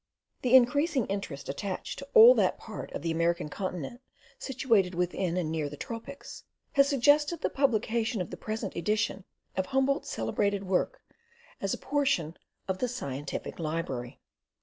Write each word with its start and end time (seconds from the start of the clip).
The 0.41 0.55
increasing 0.55 1.05
interest 1.05 1.47
attached 1.47 1.99
to 1.99 2.07
all 2.15 2.33
that 2.33 2.57
part 2.57 2.91
of 2.93 3.03
the 3.03 3.11
American 3.11 3.49
Continent 3.49 4.01
situated 4.39 4.95
within 4.95 5.37
and 5.37 5.51
near 5.51 5.69
the 5.69 5.77
tropics, 5.77 6.43
has 6.71 6.89
suggested 6.89 7.41
the 7.41 7.51
publication 7.51 8.19
of 8.19 8.31
the 8.31 8.35
present 8.35 8.75
edition 8.75 9.25
of 9.55 9.67
Humboldt's 9.67 10.09
celebrated 10.09 10.63
work, 10.63 11.03
as 11.61 11.75
a 11.75 11.77
portion 11.77 12.35
of 12.67 12.79
the 12.79 12.87
SCIENTIFIC 12.87 13.59
LIBRARY. 13.59 14.19